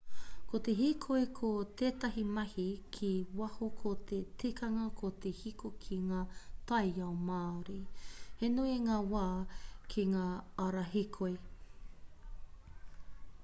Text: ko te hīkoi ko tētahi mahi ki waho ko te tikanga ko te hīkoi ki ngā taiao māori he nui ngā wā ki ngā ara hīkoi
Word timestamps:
ko 0.51 0.59
te 0.67 0.73
hīkoi 0.77 1.25
ko 1.39 1.49
tētahi 1.81 2.21
mahi 2.37 2.63
ki 2.95 3.09
waho 3.41 3.67
ko 3.81 3.91
te 4.13 4.21
tikanga 4.43 4.85
ko 5.03 5.11
te 5.25 5.33
hīkoi 5.41 5.75
ki 5.85 5.99
ngā 6.07 6.23
taiao 6.71 7.11
māori 7.29 7.77
he 8.41 8.51
nui 8.57 8.75
ngā 8.89 8.99
wā 9.15 9.25
ki 9.95 10.07
ngā 10.17 10.25
ara 10.67 10.87
hīkoi 10.97 11.39